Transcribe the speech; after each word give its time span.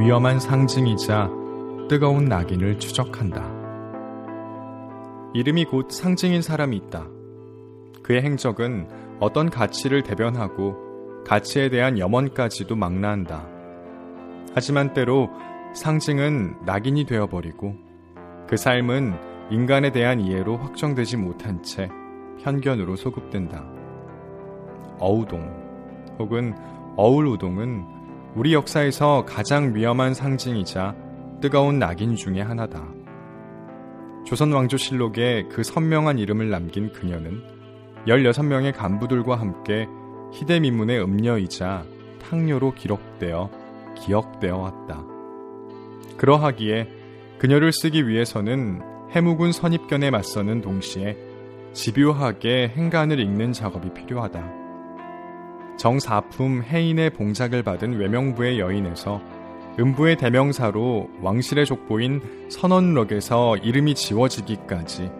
위험한 0.00 0.40
상징이자 0.40 1.30
뜨거운 1.90 2.24
낙인을 2.24 2.78
추적한다. 2.78 3.44
이름이 5.34 5.66
곧 5.66 5.90
상징인 5.90 6.40
사람이 6.40 6.74
있다. 6.74 7.06
그의 8.02 8.22
행적은 8.22 8.88
어떤 9.20 9.50
가치를 9.50 10.02
대변하고 10.02 11.22
가치에 11.26 11.68
대한 11.68 11.98
염원까지도 11.98 12.76
망라한다. 12.76 13.46
하지만 14.54 14.94
때로 14.94 15.28
상징은 15.74 16.64
낙인이 16.64 17.04
되어버리고 17.04 17.74
그 18.48 18.56
삶은 18.56 19.50
인간에 19.50 19.92
대한 19.92 20.18
이해로 20.18 20.56
확정되지 20.56 21.18
못한 21.18 21.62
채 21.62 21.90
편견으로 22.42 22.96
소급된다. 22.96 23.66
어우동 24.98 26.16
혹은 26.18 26.54
어울우동은 26.96 27.99
우리 28.36 28.54
역사에서 28.54 29.24
가장 29.26 29.74
위험한 29.74 30.14
상징이자 30.14 30.94
뜨거운 31.40 31.80
낙인 31.80 32.14
중의 32.14 32.44
하나다. 32.44 32.86
조선 34.24 34.52
왕조실록에 34.52 35.48
그 35.50 35.64
선명한 35.64 36.18
이름을 36.18 36.48
남긴 36.48 36.92
그녀는 36.92 37.42
16명의 38.06 38.72
간부들과 38.76 39.34
함께 39.34 39.88
희대민문의 40.32 41.02
음녀이자 41.02 41.84
탕녀로 42.22 42.74
기록되어 42.74 43.50
기억되어 43.98 44.56
왔다. 44.56 45.04
그러하기에 46.16 46.88
그녀를 47.38 47.72
쓰기 47.72 48.06
위해서는 48.06 48.80
해묵은 49.10 49.50
선입견에 49.50 50.10
맞서는 50.10 50.60
동시에 50.60 51.16
집요하게 51.72 52.74
행간을 52.76 53.18
읽는 53.18 53.52
작업이 53.52 53.92
필요하다. 53.92 54.59
정사품 55.80 56.62
해인의 56.62 57.08
봉작을 57.08 57.62
받은 57.62 57.98
외명부의 57.98 58.60
여인에서 58.60 59.18
음부의 59.78 60.18
대명사로 60.18 61.08
왕실의 61.22 61.64
족보인 61.64 62.50
선원록에서 62.50 63.56
이름이 63.56 63.94
지워지기까지 63.94 65.10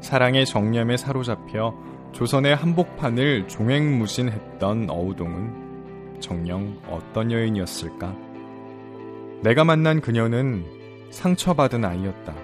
사랑의 0.00 0.46
정념에 0.46 0.96
사로잡혀 0.96 1.74
조선의 2.12 2.54
한복판을 2.54 3.48
종횡무진했던 3.48 4.88
어우동은 4.88 6.20
정녕 6.20 6.78
어떤 6.88 7.32
여인이었을까? 7.32 8.14
내가 9.42 9.64
만난 9.64 10.00
그녀는 10.00 10.64
상처받은 11.10 11.84
아이였다. 11.84 12.36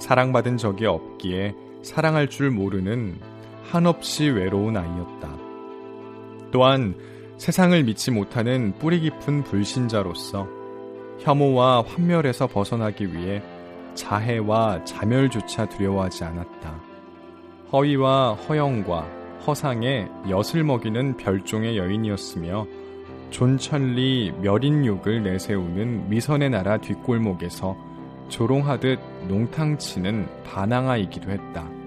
사랑받은 0.00 0.58
적이 0.58 0.84
없기에 0.84 1.54
사랑할 1.82 2.28
줄 2.28 2.50
모르는 2.50 3.16
한없이 3.70 4.28
외로운 4.28 4.76
아이였다. 4.76 5.41
또한 6.52 6.94
세상을 7.38 7.82
믿지 7.82 8.12
못하는 8.12 8.72
뿌리 8.78 9.00
깊은 9.00 9.42
불신자로서 9.42 10.46
혐오와 11.18 11.82
환멸에서 11.82 12.46
벗어나기 12.46 13.12
위해 13.12 13.42
자해와 13.94 14.84
자멸조차 14.84 15.68
두려워하지 15.68 16.24
않았다. 16.24 16.80
허위와 17.72 18.34
허영과 18.34 19.08
허상에 19.46 20.08
엿을 20.28 20.62
먹이는 20.62 21.16
별종의 21.16 21.76
여인이었으며 21.76 22.66
존천리 23.30 24.32
멸인욕을 24.40 25.22
내세우는 25.22 26.10
미선의 26.10 26.50
나라 26.50 26.76
뒷골목에서 26.76 27.76
조롱하듯 28.28 29.00
농탕치는 29.26 30.28
반항아이기도 30.44 31.30
했다. 31.30 31.81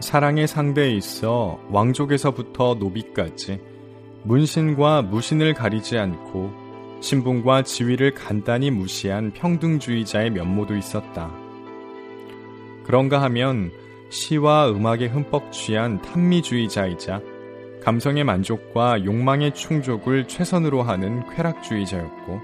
사랑의 0.00 0.48
상대에 0.48 0.90
있어 0.92 1.60
왕족에서부터 1.70 2.74
노비까지 2.74 3.60
문신과 4.24 5.02
무신을 5.02 5.54
가리지 5.54 5.98
않고 5.98 6.50
신분과 7.00 7.62
지위를 7.62 8.14
간단히 8.14 8.70
무시한 8.70 9.32
평등주의자의 9.32 10.30
면모도 10.30 10.76
있었다. 10.76 11.30
그런가 12.84 13.22
하면 13.22 13.70
시와 14.10 14.70
음악에 14.70 15.06
흠뻑 15.06 15.52
취한 15.52 16.00
탐미주의자이자 16.02 17.20
감성의 17.82 18.24
만족과 18.24 19.04
욕망의 19.04 19.54
충족을 19.54 20.28
최선으로 20.28 20.82
하는 20.82 21.26
쾌락주의자였고 21.34 22.40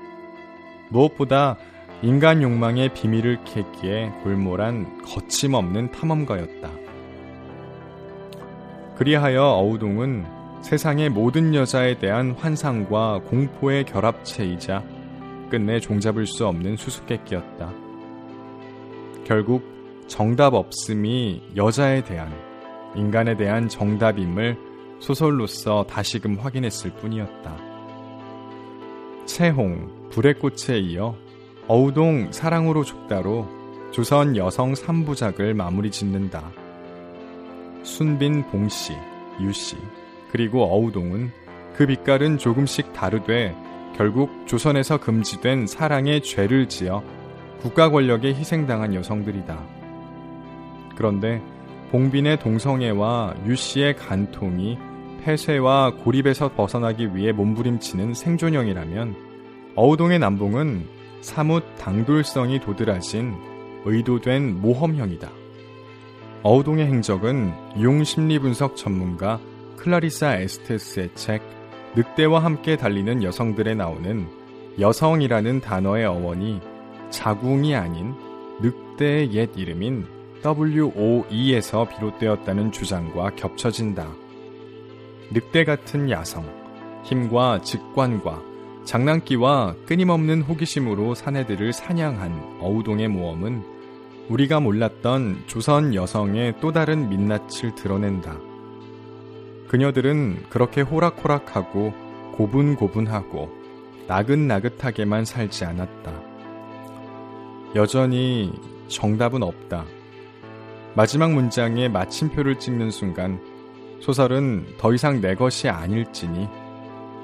무엇보다 0.90 1.56
인간 2.02 2.42
욕망의 2.42 2.94
비밀을 2.94 3.44
캐기에 3.44 4.12
골몰한 4.22 5.02
거침없는 5.02 5.90
탐험가였다. 5.90 6.85
그리하여 8.96 9.42
어우동은 9.42 10.24
세상의 10.62 11.10
모든 11.10 11.54
여자에 11.54 11.98
대한 11.98 12.32
환상과 12.32 13.20
공포의 13.26 13.84
결합체이자 13.84 14.82
끝내 15.50 15.78
종잡을 15.80 16.26
수 16.26 16.46
없는 16.46 16.76
수수께끼였다. 16.76 17.72
결국 19.24 19.62
정답 20.08 20.54
없음이 20.54 21.42
여자에 21.56 22.04
대한, 22.04 22.32
인간에 22.94 23.36
대한 23.36 23.68
정답임을 23.68 24.56
소설로서 24.98 25.84
다시금 25.84 26.38
확인했을 26.38 26.90
뿐이었다. 26.92 27.56
채홍, 29.26 30.08
불의 30.10 30.34
꽃에 30.38 30.78
이어 30.78 31.14
어우동 31.68 32.32
사랑으로 32.32 32.82
죽다로 32.84 33.46
조선 33.90 34.36
여성 34.36 34.72
3부작을 34.72 35.52
마무리 35.52 35.90
짓는다. 35.90 36.65
순빈 37.86 38.48
봉씨, 38.50 38.94
유씨, 39.40 39.76
그리고 40.32 40.64
어우동은 40.64 41.30
그 41.76 41.86
빛깔은 41.86 42.36
조금씩 42.36 42.92
다르되 42.92 43.54
결국 43.96 44.46
조선에서 44.46 44.98
금지된 44.98 45.66
사랑의 45.66 46.20
죄를 46.20 46.68
지어 46.68 47.02
국가 47.60 47.88
권력에 47.88 48.34
희생당한 48.34 48.92
여성들이다. 48.94 49.58
그런데 50.96 51.40
봉빈의 51.92 52.40
동성애와 52.40 53.36
유씨의 53.46 53.96
간통이 53.96 54.78
폐쇄와 55.22 55.94
고립에서 55.94 56.52
벗어나기 56.54 57.14
위해 57.14 57.32
몸부림치는 57.32 58.14
생존형이라면 58.14 59.14
어우동의 59.76 60.18
남봉은 60.18 60.86
사뭇 61.20 61.62
당돌성이 61.78 62.58
도드라진 62.58 63.34
의도된 63.84 64.60
모험형이다. 64.60 65.45
어우동의 66.42 66.86
행적은 66.86 67.52
용 67.82 68.04
심리분석 68.04 68.76
전문가 68.76 69.40
클라리사 69.76 70.36
에스테스의 70.36 71.10
책 71.14 71.42
늑대와 71.94 72.44
함께 72.44 72.76
달리는 72.76 73.22
여성들에 73.22 73.74
나오는 73.74 74.26
여성이라는 74.78 75.60
단어의 75.60 76.04
어원이 76.04 76.60
자궁이 77.10 77.74
아닌 77.74 78.14
늑대의 78.60 79.32
옛 79.32 79.50
이름인 79.56 80.06
WOE에서 80.44 81.88
비롯되었다는 81.88 82.72
주장과 82.72 83.30
겹쳐진다. 83.36 84.08
늑대 85.32 85.64
같은 85.64 86.10
야성, 86.10 86.44
힘과 87.04 87.62
직관과 87.62 88.42
장난기와 88.84 89.74
끊임없는 89.86 90.42
호기심으로 90.42 91.14
사내들을 91.14 91.72
사냥한 91.72 92.58
어우동의 92.60 93.08
모험은 93.08 93.75
우리가 94.28 94.60
몰랐던 94.60 95.44
조선 95.46 95.94
여성의 95.94 96.54
또 96.60 96.72
다른 96.72 97.08
민낯을 97.08 97.74
드러낸다. 97.76 98.38
그녀들은 99.68 100.44
그렇게 100.50 100.80
호락호락하고 100.80 101.92
고분고분하고 102.32 103.50
나긋나긋하게만 104.08 105.24
살지 105.24 105.64
않았다. 105.64 106.12
여전히 107.74 108.52
정답은 108.88 109.42
없다. 109.42 109.84
마지막 110.94 111.32
문장에 111.32 111.88
마침표를 111.88 112.58
찍는 112.58 112.90
순간 112.90 113.40
소설은 114.00 114.66
더 114.78 114.92
이상 114.94 115.20
내 115.20 115.34
것이 115.34 115.68
아닐지니 115.68 116.48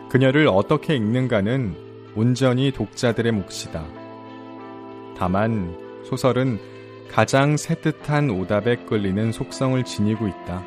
그녀를 0.08 0.48
어떻게 0.48 0.94
읽는가는 0.96 1.74
온전히 2.14 2.70
독자들의 2.70 3.32
몫이다. 3.32 3.84
다만 5.16 5.76
소설은 6.04 6.58
가장 7.12 7.58
새뜻한 7.58 8.30
오답에 8.30 8.76
끌리는 8.86 9.32
속성을 9.32 9.84
지니고 9.84 10.28
있다. 10.28 10.64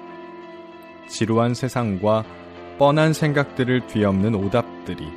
지루한 1.08 1.56
세상과 1.56 2.24
뻔한 2.78 3.14
생각들을 3.14 3.88
뒤엎는 3.88 4.36
오답들이 4.36 5.08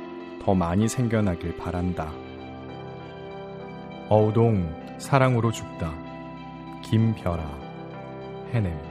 더 0.43 0.55
많이 0.55 0.87
생겨나길 0.87 1.55
바란다. 1.57 2.11
어우동 4.09 4.97
사랑으로 4.97 5.51
죽다. 5.51 5.93
김별아 6.81 7.47
해냄 8.51 8.88